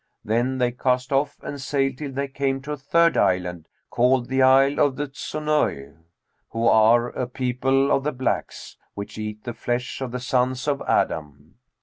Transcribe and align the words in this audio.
Then 0.25 0.57
they 0.57 0.71
cast 0.71 1.13
off 1.13 1.37
and 1.43 1.61
sailed 1.61 1.99
till 1.99 2.11
they 2.11 2.27
came 2.27 2.59
to 2.63 2.71
a 2.71 2.75
third 2.75 3.15
island, 3.17 3.67
called 3.91 4.29
the 4.29 4.41
Isle 4.41 4.79
of 4.79 4.95
the 4.95 5.09
Zunъj,[FN#232] 5.09 5.97
who 6.49 6.65
are 6.67 7.09
a 7.09 7.27
people 7.27 7.91
of 7.91 8.03
the 8.03 8.11
blacks, 8.11 8.77
which 8.95 9.19
eat 9.19 9.43
the 9.43 9.53
flesh 9.53 10.01
of 10.01 10.09
the 10.11 10.19
sons 10.19 10.67
of 10.67 10.81
Adam. 10.87 11.59